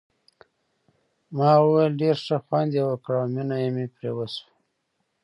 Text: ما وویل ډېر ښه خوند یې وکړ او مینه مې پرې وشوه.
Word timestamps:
ما 1.37 1.51
وویل 1.63 1.93
ډېر 2.01 2.15
ښه 2.25 2.37
خوند 2.45 2.71
یې 2.77 2.83
وکړ 2.87 3.13
او 3.21 3.25
مینه 3.35 3.57
مې 3.75 3.85
پرې 3.95 4.11
وشوه. 4.17 4.47